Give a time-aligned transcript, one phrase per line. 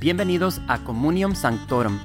[0.00, 1.98] Bienvenidos a Communium Sanctorum,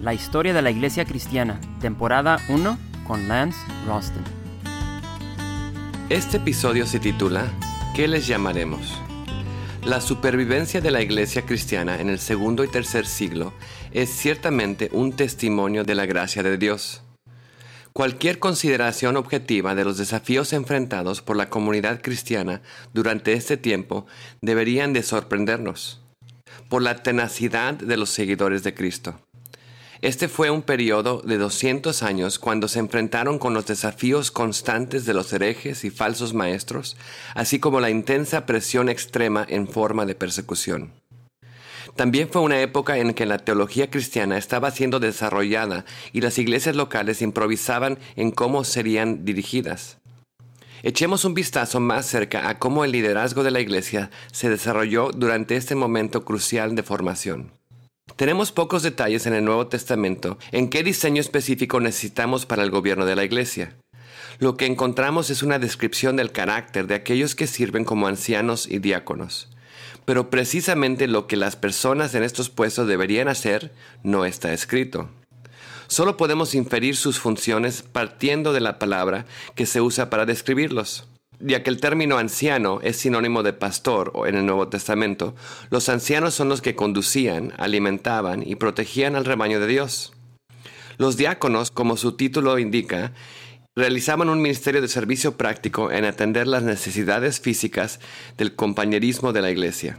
[0.00, 4.22] la historia de la iglesia cristiana, temporada 1 con Lance Ralston.
[6.10, 7.50] Este episodio se titula
[7.96, 8.96] ¿Qué les llamaremos?
[9.84, 13.52] La supervivencia de la iglesia cristiana en el segundo y tercer siglo
[13.90, 17.02] es ciertamente un testimonio de la gracia de Dios.
[17.92, 22.62] Cualquier consideración objetiva de los desafíos enfrentados por la comunidad cristiana
[22.94, 24.06] durante este tiempo
[24.40, 25.99] deberían de sorprendernos
[26.70, 29.20] por la tenacidad de los seguidores de Cristo.
[30.02, 35.12] Este fue un periodo de 200 años cuando se enfrentaron con los desafíos constantes de
[35.12, 36.96] los herejes y falsos maestros,
[37.34, 40.94] así como la intensa presión extrema en forma de persecución.
[41.96, 46.76] También fue una época en que la teología cristiana estaba siendo desarrollada y las iglesias
[46.76, 49.99] locales improvisaban en cómo serían dirigidas.
[50.82, 55.56] Echemos un vistazo más cerca a cómo el liderazgo de la iglesia se desarrolló durante
[55.56, 57.52] este momento crucial de formación.
[58.16, 63.04] Tenemos pocos detalles en el Nuevo Testamento en qué diseño específico necesitamos para el gobierno
[63.04, 63.76] de la iglesia.
[64.38, 68.78] Lo que encontramos es una descripción del carácter de aquellos que sirven como ancianos y
[68.78, 69.50] diáconos.
[70.06, 75.10] Pero precisamente lo que las personas en estos puestos deberían hacer no está escrito.
[75.90, 81.08] Solo podemos inferir sus funciones partiendo de la palabra que se usa para describirlos.
[81.40, 85.34] Ya que el término anciano es sinónimo de pastor en el Nuevo Testamento,
[85.68, 90.12] los ancianos son los que conducían, alimentaban y protegían al rebaño de Dios.
[90.96, 93.12] Los diáconos, como su título indica,
[93.74, 97.98] realizaban un ministerio de servicio práctico en atender las necesidades físicas
[98.38, 99.98] del compañerismo de la iglesia.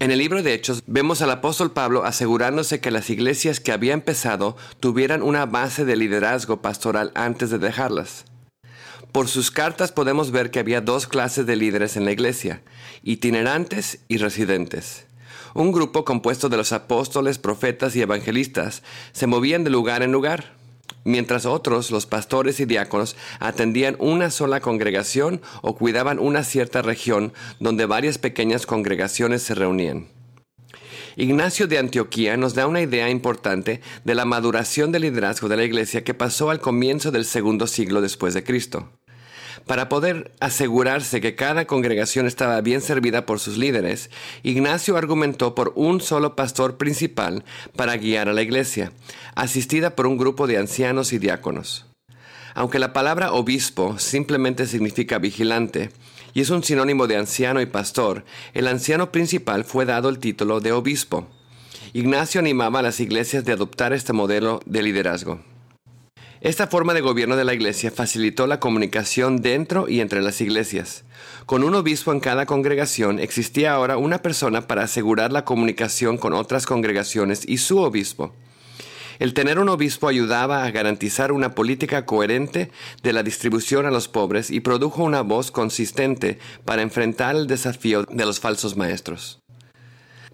[0.00, 3.94] En el libro de Hechos vemos al apóstol Pablo asegurándose que las iglesias que había
[3.94, 8.24] empezado tuvieran una base de liderazgo pastoral antes de dejarlas.
[9.10, 12.62] Por sus cartas podemos ver que había dos clases de líderes en la iglesia,
[13.02, 15.06] itinerantes y residentes.
[15.54, 20.57] Un grupo compuesto de los apóstoles, profetas y evangelistas se movían de lugar en lugar
[21.04, 27.32] mientras otros, los pastores y diáconos, atendían una sola congregación o cuidaban una cierta región
[27.60, 30.08] donde varias pequeñas congregaciones se reunían.
[31.16, 35.64] Ignacio de Antioquía nos da una idea importante de la maduración del liderazgo de la
[35.64, 38.88] iglesia que pasó al comienzo del segundo siglo después de Cristo.
[39.66, 44.10] Para poder asegurarse que cada congregación estaba bien servida por sus líderes,
[44.42, 47.44] Ignacio argumentó por un solo pastor principal
[47.76, 48.92] para guiar a la iglesia,
[49.34, 51.86] asistida por un grupo de ancianos y diáconos.
[52.54, 55.90] Aunque la palabra obispo simplemente significa vigilante,
[56.34, 60.60] y es un sinónimo de anciano y pastor, el anciano principal fue dado el título
[60.60, 61.28] de obispo.
[61.92, 65.40] Ignacio animaba a las iglesias de adoptar este modelo de liderazgo.
[66.40, 71.04] Esta forma de gobierno de la iglesia facilitó la comunicación dentro y entre las iglesias.
[71.46, 76.34] Con un obispo en cada congregación existía ahora una persona para asegurar la comunicación con
[76.34, 78.34] otras congregaciones y su obispo.
[79.18, 82.70] El tener un obispo ayudaba a garantizar una política coherente
[83.02, 88.04] de la distribución a los pobres y produjo una voz consistente para enfrentar el desafío
[88.04, 89.40] de los falsos maestros.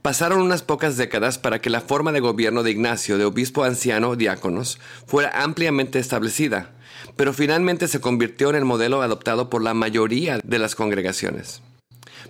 [0.05, 4.17] Pasaron unas pocas décadas para que la forma de gobierno de Ignacio de obispo anciano
[4.17, 6.73] diáconos fuera ampliamente establecida,
[7.17, 11.63] pero finalmente se convirtió en el modelo adoptado por la mayoría de las congregaciones.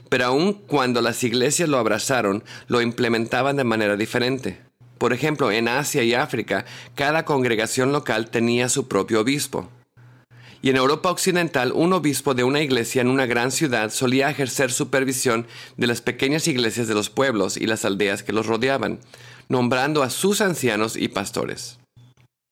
[0.09, 4.61] Pero aun cuando las iglesias lo abrazaron, lo implementaban de manera diferente.
[4.97, 9.69] Por ejemplo, en Asia y África, cada congregación local tenía su propio obispo
[10.65, 14.73] y en Europa Occidental un obispo de una iglesia en una gran ciudad solía ejercer
[14.73, 18.99] supervisión de las pequeñas iglesias de los pueblos y las aldeas que los rodeaban,
[19.51, 21.79] nombrando a sus ancianos y pastores.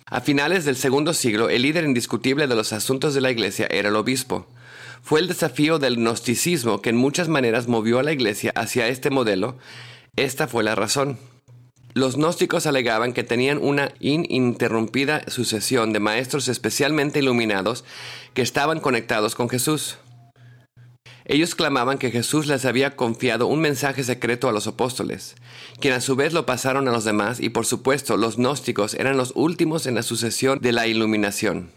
[0.05, 3.89] A finales del segundo siglo, el líder indiscutible de los asuntos de la iglesia era
[3.89, 4.47] el obispo.
[5.03, 9.09] Fue el desafío del gnosticismo que en muchas maneras movió a la iglesia hacia este
[9.09, 9.57] modelo.
[10.17, 11.17] Esta fue la razón.
[11.95, 17.85] Los gnósticos alegaban que tenían una ininterrumpida sucesión de maestros especialmente iluminados
[18.33, 19.99] que estaban conectados con Jesús.
[21.27, 25.37] Ellos clamaban que Jesús les había confiado un mensaje secreto a los apóstoles,
[25.81, 29.19] quien a su vez lo pasaron a los demás y por supuesto los gnósticos eran
[29.19, 31.71] los últimos en la sucesión de la iluminación.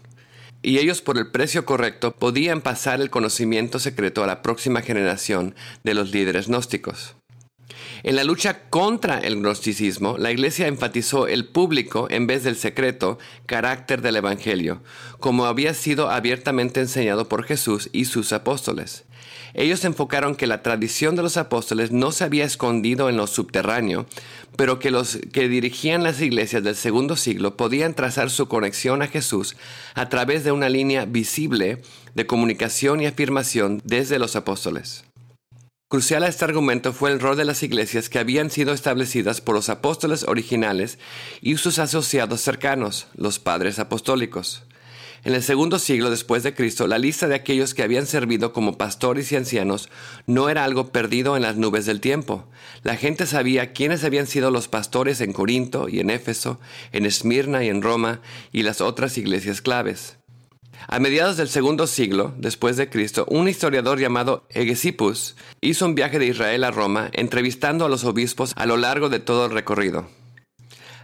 [0.62, 5.54] Y ellos por el precio correcto podían pasar el conocimiento secreto a la próxima generación
[5.84, 7.16] de los líderes gnósticos.
[8.02, 13.18] En la lucha contra el gnosticismo, la Iglesia enfatizó el público en vez del secreto
[13.46, 14.82] carácter del Evangelio,
[15.18, 19.04] como había sido abiertamente enseñado por Jesús y sus apóstoles.
[19.54, 24.06] Ellos enfocaron que la tradición de los apóstoles no se había escondido en lo subterráneo,
[24.56, 29.08] pero que los que dirigían las iglesias del segundo siglo podían trazar su conexión a
[29.08, 29.56] Jesús
[29.94, 31.80] a través de una línea visible
[32.14, 35.04] de comunicación y afirmación desde los apóstoles.
[35.88, 39.54] Crucial a este argumento fue el rol de las iglesias que habían sido establecidas por
[39.54, 40.98] los apóstoles originales
[41.40, 44.64] y sus asociados cercanos, los padres apostólicos.
[45.22, 48.76] En el segundo siglo después de Cristo, la lista de aquellos que habían servido como
[48.76, 49.88] pastores y ancianos
[50.26, 52.48] no era algo perdido en las nubes del tiempo.
[52.82, 56.58] La gente sabía quiénes habían sido los pastores en Corinto y en Éfeso,
[56.90, 60.16] en Esmirna y en Roma y las otras iglesias claves.
[60.88, 66.18] A mediados del segundo siglo después de Cristo, un historiador llamado Hegesippus hizo un viaje
[66.18, 70.08] de Israel a Roma entrevistando a los obispos a lo largo de todo el recorrido.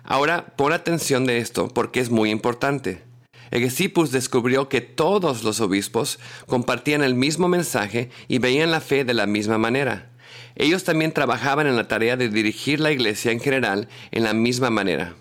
[0.05, 3.03] Ahora pon atención de esto porque es muy importante.
[3.51, 9.15] Hegesippus descubrió que todos los obispos compartían el mismo mensaje y veían la fe de
[9.15, 10.11] la misma manera.
[10.55, 14.71] Ellos también trabajaban en la tarea de dirigir la iglesia en general en la misma
[14.71, 15.15] manera.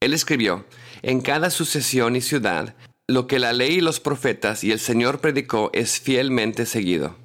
[0.00, 0.66] Él escribió,
[1.02, 2.74] en cada sucesión y ciudad,
[3.08, 7.16] lo que la ley y los profetas y el Señor predicó es fielmente seguido.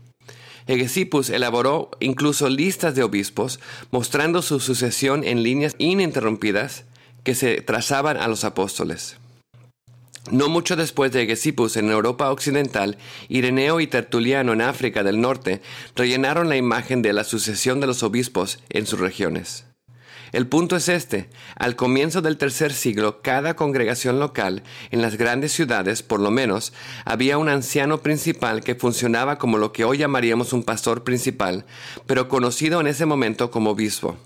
[0.68, 3.60] Hegesippus elaboró incluso listas de obispos
[3.92, 6.84] mostrando su sucesión en líneas ininterrumpidas
[7.24, 9.18] que se trazaban a los apóstoles.
[10.30, 12.98] No mucho después de Hegesippus en Europa Occidental,
[13.30, 15.62] Ireneo y Tertuliano en África del Norte
[15.96, 19.67] rellenaron la imagen de la sucesión de los obispos en sus regiones.
[20.32, 21.30] El punto es este.
[21.56, 26.74] Al comienzo del tercer siglo, cada congregación local, en las grandes ciudades por lo menos,
[27.06, 31.66] había un anciano principal que funcionaba como lo que hoy llamaríamos un pastor principal,
[32.06, 34.18] pero conocido en ese momento como obispo.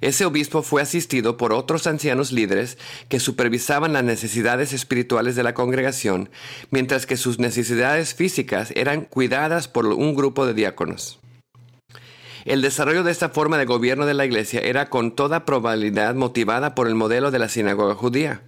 [0.00, 2.76] Ese obispo fue asistido por otros ancianos líderes
[3.08, 6.28] que supervisaban las necesidades espirituales de la congregación,
[6.70, 11.20] mientras que sus necesidades físicas eran cuidadas por un grupo de diáconos.
[12.44, 16.74] El desarrollo de esta forma de gobierno de la iglesia era con toda probabilidad motivada
[16.74, 18.42] por el modelo de la sinagoga judía,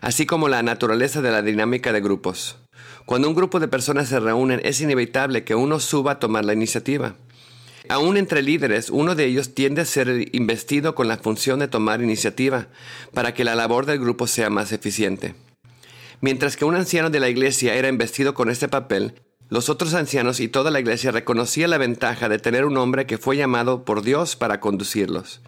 [0.00, 2.58] así como la naturaleza de la dinámica de grupos.
[3.06, 6.52] Cuando un grupo de personas se reúnen es inevitable que uno suba a tomar la
[6.52, 7.16] iniciativa.
[7.88, 12.02] Aún entre líderes, uno de ellos tiende a ser investido con la función de tomar
[12.02, 12.68] iniciativa
[13.12, 15.34] para que la labor del grupo sea más eficiente.
[16.20, 19.14] Mientras que un anciano de la iglesia era investido con este papel,
[19.50, 23.18] los otros ancianos y toda la iglesia reconocían la ventaja de tener un hombre que
[23.18, 25.40] fue llamado por Dios para conducirlos.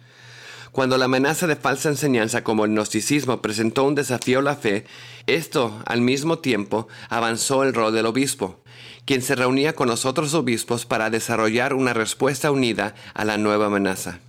[0.73, 4.85] Cuando la amenaza de falsa enseñanza como el gnosticismo presentó un desafío a la fe,
[5.27, 8.61] esto al mismo tiempo avanzó el rol del obispo,
[9.05, 13.67] quien se reunía con los otros obispos para desarrollar una respuesta unida a la nueva
[13.67, 14.19] amenaza.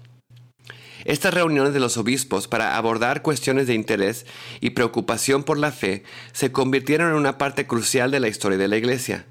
[1.05, 4.25] Estas reuniones de los obispos para abordar cuestiones de interés
[4.61, 8.69] y preocupación por la fe se convirtieron en una parte crucial de la historia de
[8.69, 9.26] la Iglesia.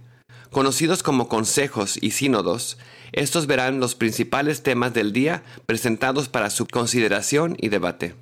[0.54, 2.78] Conocidos como consejos y sínodos,
[3.12, 8.14] estos verán los principales temas del día presentados para su consideración y debate.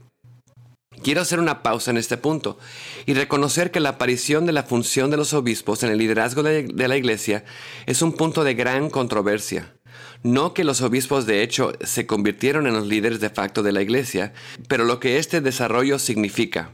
[1.04, 2.57] Quiero hacer una pausa en este punto
[3.06, 6.88] y reconocer que la aparición de la función de los obispos en el liderazgo de,
[6.88, 7.44] la Iglesia
[7.86, 9.75] es un punto de gran controversia.
[10.24, 13.81] No que los obispos de hecho se convirtieron en los líderes de facto de la
[13.81, 14.31] Iglesia,
[14.69, 16.72] pero lo que este desarrollo significa.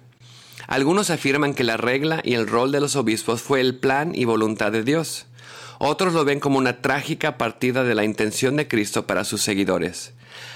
[0.67, 4.25] Algunos afirman que la regla y el rol de los obispos fue el plan y
[4.25, 5.26] voluntad de Dios.
[5.79, 10.13] Otros lo ven como una trágica partida de la intención de Cristo para sus seguidores.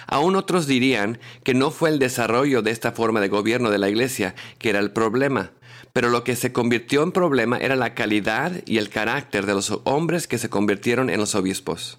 [0.07, 3.89] Aún otros dirían que no fue el desarrollo de esta forma de gobierno de la
[3.89, 5.51] Iglesia que era el problema,
[5.94, 9.79] pero lo que se convirtió en problema era la calidad y el carácter de los
[9.83, 11.98] hombres que se convirtieron en los obispos.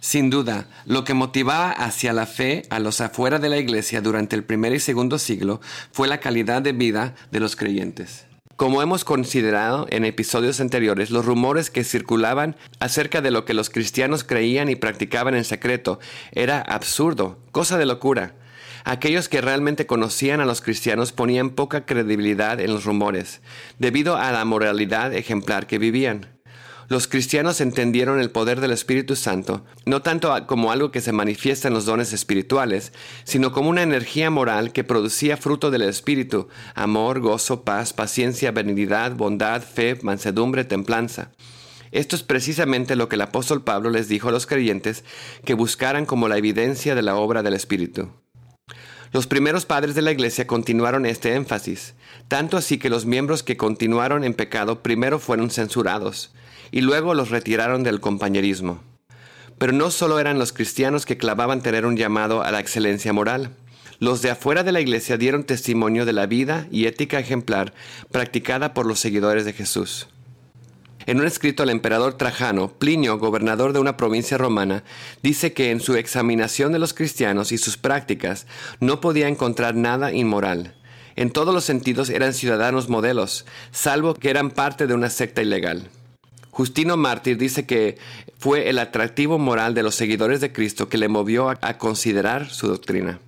[0.00, 4.36] Sin duda, lo que motivaba hacia la fe a los afuera de la iglesia durante
[4.36, 5.62] el primer y segundo siglo
[5.92, 8.26] fue la calidad de vida de los creyentes.
[8.56, 13.68] Como hemos considerado en episodios anteriores, los rumores que circulaban acerca de lo que los
[13.68, 15.98] cristianos creían y practicaban en secreto
[16.30, 18.36] era absurdo, cosa de locura.
[18.84, 23.40] Aquellos que realmente conocían a los cristianos ponían poca credibilidad en los rumores,
[23.80, 26.33] debido a la moralidad ejemplar que vivían.
[26.88, 31.68] Los cristianos entendieron el poder del Espíritu Santo no tanto como algo que se manifiesta
[31.68, 32.92] en los dones espirituales,
[33.24, 39.12] sino como una energía moral que producía fruto del Espíritu, amor, gozo, paz, paciencia, benignidad,
[39.12, 41.30] bondad, fe, mansedumbre, templanza.
[41.92, 45.04] Esto es precisamente lo que el apóstol Pablo les dijo a los creyentes
[45.44, 48.10] que buscaran como la evidencia de la obra del Espíritu.
[49.12, 51.94] Los primeros padres de la iglesia continuaron este énfasis,
[52.26, 56.34] tanto así que los miembros que continuaron en pecado primero fueron censurados,
[56.74, 58.82] y luego los retiraron del compañerismo.
[59.58, 63.50] Pero no solo eran los cristianos que clavaban tener un llamado a la excelencia moral.
[64.00, 67.74] Los de afuera de la iglesia dieron testimonio de la vida y ética ejemplar
[68.10, 70.08] practicada por los seguidores de Jesús.
[71.06, 74.82] En un escrito al emperador Trajano, Plinio, gobernador de una provincia romana,
[75.22, 78.48] dice que en su examinación de los cristianos y sus prácticas
[78.80, 80.74] no podía encontrar nada inmoral.
[81.14, 85.88] En todos los sentidos eran ciudadanos modelos, salvo que eran parte de una secta ilegal.
[86.54, 87.98] Justino Mártir dice que
[88.38, 92.48] fue el atractivo moral de los seguidores de Cristo que le movió a, a considerar
[92.48, 93.18] su doctrina.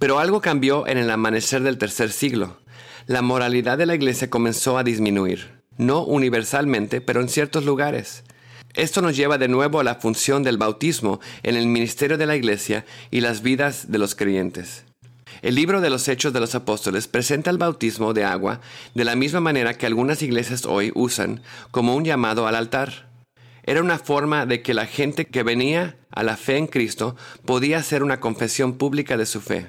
[0.00, 2.58] Pero algo cambió en el amanecer del tercer siglo.
[3.06, 8.24] La moralidad de la iglesia comenzó a disminuir, no universalmente, pero en ciertos lugares.
[8.74, 12.34] Esto nos lleva de nuevo a la función del bautismo en el ministerio de la
[12.34, 14.84] iglesia y las vidas de los creyentes.
[15.44, 18.62] El libro de los Hechos de los Apóstoles presenta el bautismo de agua
[18.94, 23.10] de la misma manera que algunas iglesias hoy usan como un llamado al altar.
[23.62, 27.76] Era una forma de que la gente que venía a la fe en Cristo podía
[27.76, 29.68] hacer una confesión pública de su fe.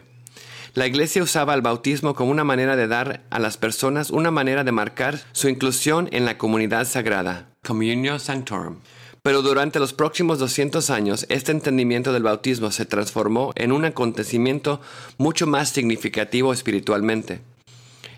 [0.76, 4.64] La iglesia usaba el bautismo como una manera de dar a las personas una manera
[4.64, 7.50] de marcar su inclusión en la comunidad sagrada.
[7.66, 8.78] Communio Sanctorum.
[9.26, 14.82] Pero durante los próximos 200 años, este entendimiento del bautismo se transformó en un acontecimiento
[15.18, 17.42] mucho más significativo espiritualmente.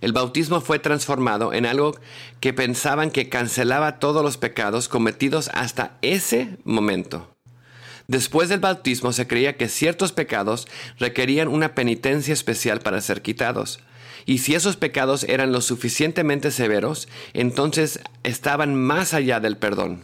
[0.02, 1.96] El bautismo fue transformado en algo
[2.42, 7.34] que pensaban que cancelaba todos los pecados cometidos hasta ese momento.
[8.10, 10.68] Después del bautismo se creía que ciertos pecados
[11.00, 13.80] requerían una penitencia especial para ser quitados.
[14.26, 20.04] Y si esos pecados eran lo suficientemente severos, entonces estaban más allá del perdón.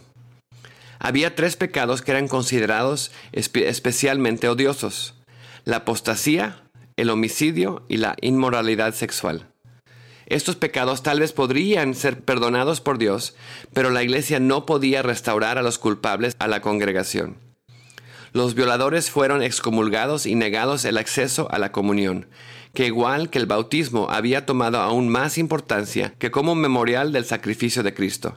[0.98, 5.14] Había tres pecados que eran considerados especialmente odiosos.
[5.64, 6.62] La apostasía,
[6.96, 9.48] el homicidio y la inmoralidad sexual.
[10.26, 13.34] Estos pecados tal vez podrían ser perdonados por Dios,
[13.72, 17.36] pero la iglesia no podía restaurar a los culpables a la congregación.
[18.32, 22.26] Los violadores fueron excomulgados y negados el acceso a la comunión,
[22.72, 27.82] que igual que el bautismo había tomado aún más importancia que como memorial del sacrificio
[27.82, 28.36] de Cristo.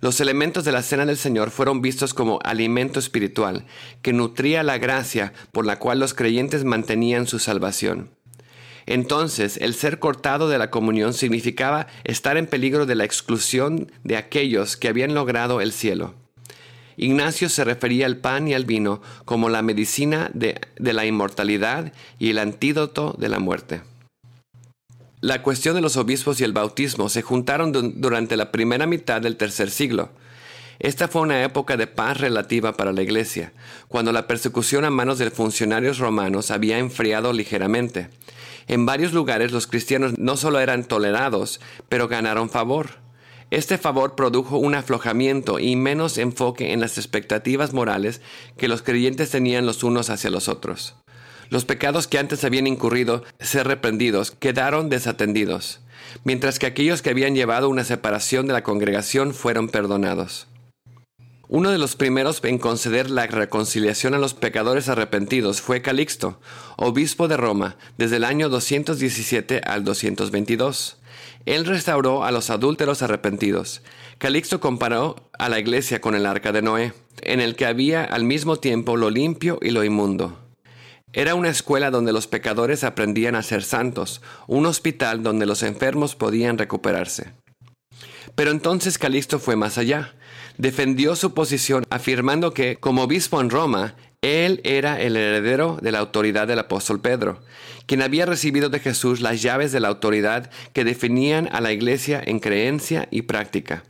[0.00, 3.66] Los elementos de la cena del Señor fueron vistos como alimento espiritual,
[4.00, 8.10] que nutría la gracia por la cual los creyentes mantenían su salvación.
[8.86, 14.16] Entonces, el ser cortado de la comunión significaba estar en peligro de la exclusión de
[14.16, 16.14] aquellos que habían logrado el cielo.
[16.96, 21.92] Ignacio se refería al pan y al vino como la medicina de, de la inmortalidad
[22.18, 23.82] y el antídoto de la muerte.
[25.22, 29.36] La cuestión de los obispos y el bautismo se juntaron durante la primera mitad del
[29.36, 30.08] tercer siglo.
[30.78, 33.52] Esta fue una época de paz relativa para la Iglesia,
[33.88, 38.08] cuando la persecución a manos de funcionarios romanos había enfriado ligeramente.
[38.66, 41.60] En varios lugares los cristianos no solo eran tolerados,
[41.90, 42.88] pero ganaron favor.
[43.50, 48.22] Este favor produjo un aflojamiento y menos enfoque en las expectativas morales
[48.56, 50.94] que los creyentes tenían los unos hacia los otros.
[51.50, 55.80] Los pecados que antes habían incurrido ser reprendidos quedaron desatendidos,
[56.24, 60.46] mientras que aquellos que habían llevado una separación de la congregación fueron perdonados.
[61.48, 66.38] Uno de los primeros en conceder la reconciliación a los pecadores arrepentidos fue Calixto,
[66.76, 70.98] obispo de Roma, desde el año 217 al 222.
[71.46, 73.82] Él restauró a los adúlteros arrepentidos.
[74.18, 76.92] Calixto comparó a la iglesia con el arca de Noé,
[77.22, 80.49] en el que había al mismo tiempo lo limpio y lo inmundo.
[81.12, 86.14] Era una escuela donde los pecadores aprendían a ser santos, un hospital donde los enfermos
[86.14, 87.32] podían recuperarse.
[88.36, 90.14] Pero entonces Calixto fue más allá.
[90.56, 95.98] Defendió su posición afirmando que, como obispo en Roma, él era el heredero de la
[95.98, 97.42] autoridad del apóstol Pedro,
[97.86, 102.22] quien había recibido de Jesús las llaves de la autoridad que definían a la iglesia
[102.24, 103.82] en creencia y práctica,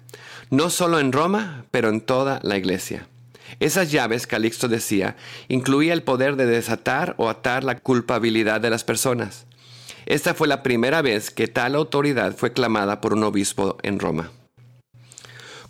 [0.49, 3.10] no solo en Roma, pero en toda la iglesia.
[3.59, 5.17] Esas llaves, Calixto decía,
[5.49, 9.47] incluía el poder de desatar o atar la culpabilidad de las personas.
[10.07, 14.31] Esta fue la primera vez que tal autoridad fue clamada por un obispo en Roma.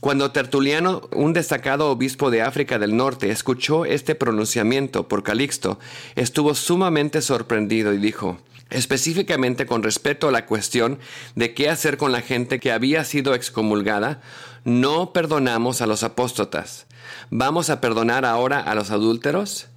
[0.01, 5.79] Cuando Tertuliano, un destacado obispo de África del Norte, escuchó este pronunciamiento por Calixto,
[6.17, 8.39] estuvo sumamente sorprendido y dijo,
[8.71, 10.99] específicamente con respecto a la cuestión
[11.35, 14.21] de qué hacer con la gente que había sido excomulgada,
[14.65, 16.87] no perdonamos a los apóstatas.
[17.31, 19.69] ¿Vamos a perdonar ahora a los adúlteros?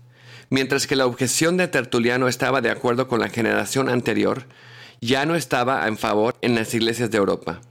[0.50, 4.45] Mientras que la objeción de Tertuliano estaba de acuerdo con la generación anterior,
[5.01, 7.62] ya no estaba en favor en las iglesias de Europa.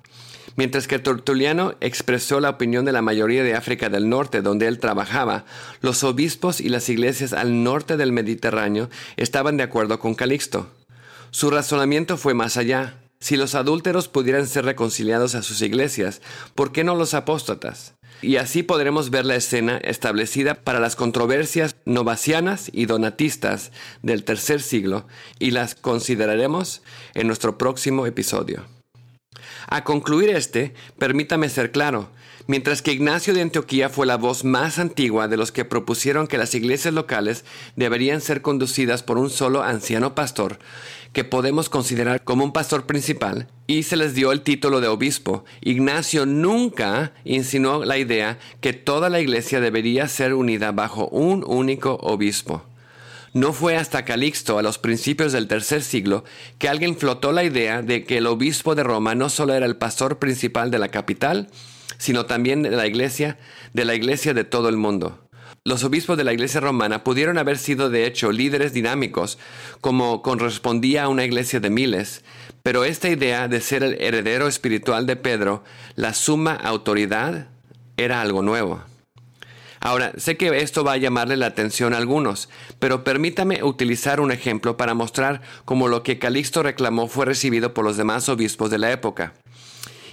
[0.57, 4.79] Mientras que Tertuliano expresó la opinión de la mayoría de África del Norte, donde él
[4.79, 5.47] trabajaba,
[5.81, 10.69] los obispos y las iglesias al norte del Mediterráneo estaban de acuerdo con Calixto.
[11.33, 12.99] Su razonamiento fue más allá.
[13.19, 16.21] Si los adúlteros pudieran ser reconciliados a sus iglesias,
[16.55, 17.95] ¿por qué no los apóstatas?
[18.21, 23.73] Y así podremos ver la escena establecida para las controversias novacianas y donatistas
[24.03, 25.07] del tercer siglo
[25.39, 26.83] y las consideraremos
[27.15, 28.67] en nuestro próximo episodio.
[29.69, 32.11] A concluir este, permítame ser claro,
[32.47, 36.39] mientras que Ignacio de Antioquía fue la voz más antigua de los que propusieron que
[36.39, 37.45] las iglesias locales
[37.77, 40.59] deberían ser conducidas por un solo anciano pastor,
[41.13, 45.45] que podemos considerar como un pastor principal, y se les dio el título de obispo.
[45.61, 51.95] Ignacio nunca insinuó la idea que toda la iglesia debería ser unida bajo un único
[52.03, 52.65] obispo.
[53.35, 56.25] No fue hasta Calixto, a los principios del tercer siglo,
[56.59, 59.77] que alguien flotó la idea de que el obispo de Roma no solo era el
[59.77, 61.49] pastor principal de la capital,
[61.97, 63.39] sino también de la iglesia,
[63.73, 65.19] de la iglesia de todo el mundo.
[65.65, 69.39] Los obispos de la iglesia romana pudieron haber sido de hecho líderes dinámicos,
[69.81, 72.25] como correspondía a una iglesia de miles,
[72.65, 75.63] pero esta idea de ser el heredero espiritual de Pedro,
[75.95, 77.47] la suma autoridad,
[77.97, 78.83] era algo nuevo.
[79.79, 82.49] Ahora, sé que esto va a llamarle la atención a algunos,
[82.81, 87.85] pero permítame utilizar un ejemplo para mostrar cómo lo que Calixto reclamó fue recibido por
[87.85, 89.33] los demás obispos de la época.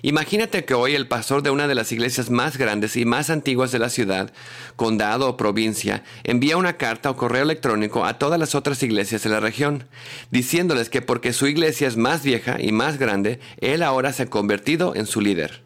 [0.01, 3.71] Imagínate que hoy el pastor de una de las iglesias más grandes y más antiguas
[3.71, 4.31] de la ciudad,
[4.75, 9.29] condado o provincia, envía una carta o correo electrónico a todas las otras iglesias de
[9.29, 9.87] la región,
[10.31, 14.29] diciéndoles que porque su iglesia es más vieja y más grande, él ahora se ha
[14.29, 15.63] convertido en su líder.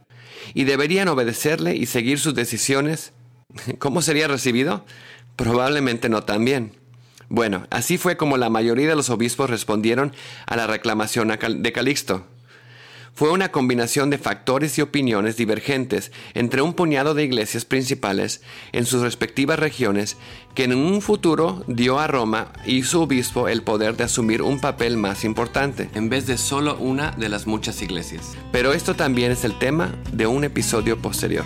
[0.54, 3.13] Y deberían obedecerle y seguir sus decisiones
[3.80, 4.86] ¿Cómo sería recibido?
[5.36, 6.74] Probablemente no tan bien.
[7.30, 10.13] Bueno, así fue como la mayoría de los obispos respondieron
[10.46, 12.28] a la reclamación de Calixto.
[13.15, 18.41] Fue una combinación de factores y opiniones divergentes entre un puñado de iglesias principales
[18.72, 20.17] en sus respectivas regiones
[20.55, 24.60] que en un futuro dio a Roma y su obispo el poder de asumir un
[24.60, 28.36] papel más importante, en vez de solo una de las muchas iglesias.
[28.51, 31.46] Pero esto también es el tema de un episodio posterior.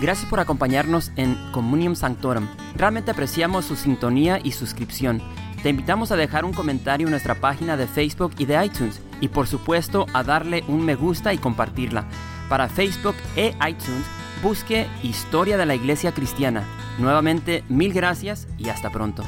[0.00, 2.48] Gracias por acompañarnos en Communium Sanctorum.
[2.76, 5.22] Realmente apreciamos su sintonía y suscripción.
[5.62, 9.28] Te invitamos a dejar un comentario en nuestra página de Facebook y de iTunes y
[9.28, 12.04] por supuesto a darle un me gusta y compartirla.
[12.48, 14.04] Para Facebook e iTunes,
[14.42, 16.64] busque Historia de la Iglesia Cristiana.
[16.98, 19.22] Nuevamente, mil gracias y hasta pronto.